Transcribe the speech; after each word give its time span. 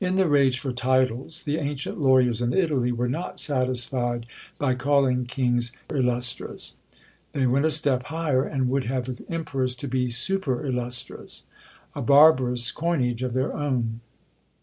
In 0.00 0.16
the 0.16 0.28
rage 0.28 0.58
for 0.58 0.70
TITLES 0.70 1.44
the 1.44 1.56
ancient 1.56 1.98
lawyers 1.98 2.42
in 2.42 2.52
Italy 2.52 2.92
were 2.92 3.08
not 3.08 3.40
satisfied 3.40 4.26
by 4.58 4.74
calling 4.74 5.24
kings 5.24 5.72
ILLUSTRES; 5.88 6.74
they 7.32 7.46
went 7.46 7.64
a 7.64 7.70
step 7.70 8.02
higher, 8.08 8.44
and 8.44 8.68
would 8.68 8.84
have 8.84 9.18
emperors 9.30 9.74
to 9.76 9.88
be 9.88 10.10
super 10.10 10.62
illustres, 10.66 11.44
a 11.94 12.02
barbarous 12.02 12.70
coinage 12.70 13.22
of 13.22 13.32
their 13.32 13.54
own. 13.56 14.00